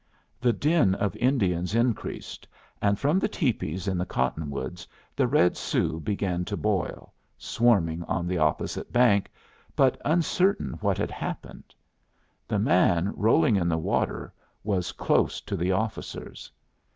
The 0.39 0.51
din 0.51 0.95
of 0.95 1.15
Indians 1.17 1.75
increased, 1.75 2.47
and 2.81 2.97
from 2.97 3.19
the 3.19 3.27
tepees 3.29 3.87
in 3.87 3.99
the 3.99 4.05
cottonwoods 4.07 4.87
the 5.15 5.27
red 5.27 5.55
Sioux 5.55 5.99
began 5.99 6.43
to 6.45 6.57
boil, 6.57 7.13
swarming 7.37 8.01
on 8.05 8.25
the 8.25 8.39
opposite 8.39 8.91
bank, 8.91 9.31
but 9.75 10.01
uncertain 10.03 10.73
what 10.81 10.97
had 10.97 11.11
happened. 11.11 11.75
The 12.47 12.57
man 12.57 13.13
rolling 13.15 13.55
in 13.57 13.69
the 13.69 13.77
water 13.77 14.33
was 14.63 14.91
close 14.91 15.39
to 15.41 15.55
the 15.55 15.71
officers. 15.71 16.51